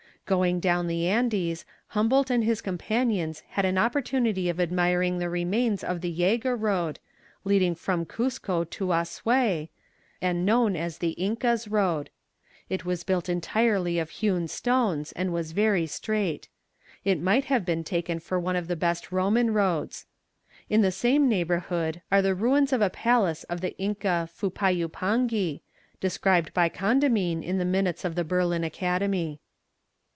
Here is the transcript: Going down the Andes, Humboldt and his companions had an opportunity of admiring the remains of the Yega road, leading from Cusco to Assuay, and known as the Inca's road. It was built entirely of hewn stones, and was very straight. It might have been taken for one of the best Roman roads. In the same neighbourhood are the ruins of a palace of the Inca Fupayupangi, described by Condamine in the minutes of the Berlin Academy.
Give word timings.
Going 0.27 0.61
down 0.61 0.87
the 0.87 1.09
Andes, 1.09 1.65
Humboldt 1.87 2.29
and 2.29 2.41
his 2.45 2.61
companions 2.61 3.43
had 3.49 3.65
an 3.65 3.77
opportunity 3.77 4.47
of 4.47 4.61
admiring 4.61 5.19
the 5.19 5.27
remains 5.29 5.83
of 5.83 5.99
the 5.99 6.15
Yega 6.19 6.55
road, 6.57 6.99
leading 7.43 7.75
from 7.75 8.05
Cusco 8.05 8.63
to 8.69 8.93
Assuay, 8.93 9.67
and 10.21 10.45
known 10.45 10.77
as 10.77 10.99
the 10.99 11.19
Inca's 11.21 11.67
road. 11.67 12.09
It 12.69 12.85
was 12.85 13.03
built 13.03 13.27
entirely 13.27 13.99
of 13.99 14.09
hewn 14.09 14.47
stones, 14.47 15.11
and 15.17 15.33
was 15.33 15.51
very 15.51 15.85
straight. 15.85 16.47
It 17.03 17.19
might 17.19 17.45
have 17.45 17.65
been 17.65 17.83
taken 17.83 18.19
for 18.21 18.39
one 18.39 18.55
of 18.55 18.69
the 18.69 18.77
best 18.77 19.11
Roman 19.11 19.51
roads. 19.53 20.05
In 20.69 20.81
the 20.81 20.93
same 20.93 21.27
neighbourhood 21.27 22.01
are 22.09 22.21
the 22.21 22.35
ruins 22.35 22.71
of 22.71 22.81
a 22.81 22.89
palace 22.89 23.43
of 23.45 23.59
the 23.59 23.77
Inca 23.77 24.29
Fupayupangi, 24.33 25.59
described 25.99 26.53
by 26.53 26.69
Condamine 26.69 27.43
in 27.43 27.57
the 27.57 27.65
minutes 27.65 28.05
of 28.05 28.15
the 28.15 28.23
Berlin 28.23 28.63
Academy. 28.63 29.41